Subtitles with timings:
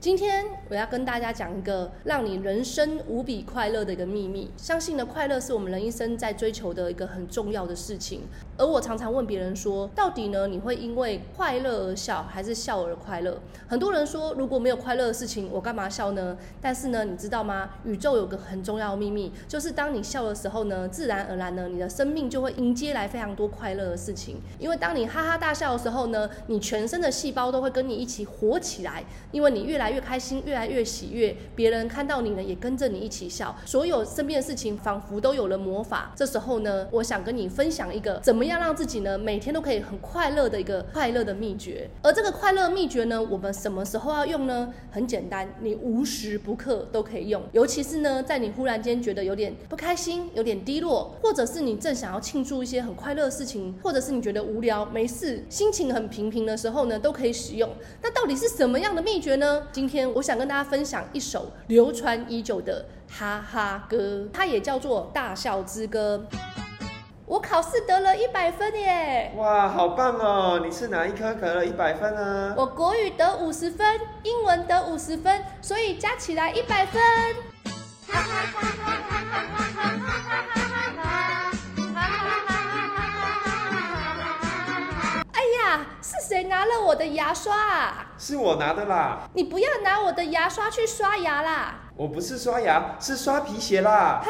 [0.00, 4.48] 今天我要跟大家讲一个让你人生无比快乐的一个秘密。
[4.56, 8.22] 相信呢，快乐是我们人一生在追求的一个很重要的事情。
[8.56, 13.40] 而我常常问别人说，到底呢，你会因为快乐而笑，还是笑而快乐？
[13.66, 16.38] 很多人说，如果没有快乐的事情，我干嘛笑呢？
[16.60, 17.68] 但是呢，你知道吗？
[17.84, 24.36] 宇宙有个很重要的秘密，就是当你笑的时候呢，自然而然呢，你的生命就会迎接来非常多快乐的事情。
[24.60, 36.12] 因为当你哈哈大笑的时候呢，你全身的细胞都会跟你一起活起来，因为你越来越开心，越来越喜悦，别人看到你呢，也跟着你一起笑，所有身边的事情仿佛都有了魔法。
[36.16, 41.88] 这时候呢，我想跟你分享一个怎么样让自己呢，每天都可以很快乐的一个快乐的秘诀。
[42.02, 44.72] 而这个快乐秘诀呢，我们什么时候要用呢？
[44.90, 47.42] 很简单，你无时不刻都可以用。
[47.52, 57.68] 尤其是呢，在你忽然间觉得有点不开心、有点低落，或者是你正想要庆祝一些很快乐的事情，或者是你觉得无聊、没事、心情很平平的时候呢，都可以使用。
[58.02, 59.66] 那到底是什么样的秘诀呢？
[59.78, 66.26] 今天我想跟大家分享一首流传已久的哈哈歌，它也叫做《大笑之歌》。
[67.24, 69.32] 我考试得了一百分耶！
[69.36, 70.60] 哇，好棒哦！
[70.64, 72.54] 你是哪一科得了一百分啊？
[72.56, 77.00] 我国语得五十分，英文得五十分，所以加起来一百分。
[78.10, 78.24] 哎
[85.78, 88.06] 呀，是谁拿了我的牙刷啊？
[88.18, 89.20] 是我拿的啦！
[89.34, 91.74] 你不要拿我的牙刷去刷牙啦！
[91.96, 94.22] 我不是刷牙，是刷皮鞋啦！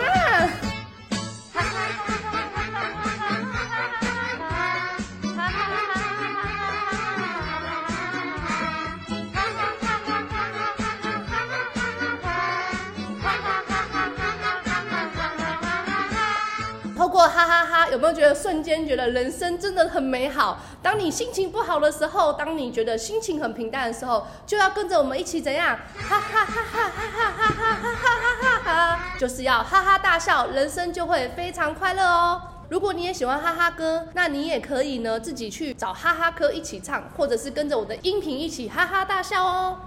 [17.18, 20.60] 过哈哈哈，有没有觉得瞬间觉得人生真的很美好？
[20.80, 25.76] 当你心情不好的时候，当你觉得心情很平淡的时候，就要跟着我们一起怎样？
[25.96, 32.40] 哈哈哈哈哈哈哈哈哈哈哈，就是要哈哈大笑，人生就会非常快乐哦。
[32.68, 39.78] 如果你也喜欢哈哈歌，那你也可以呢自己去找哈哈歌一起唱，或者是跟着我的音频一起哈哈大笑哦。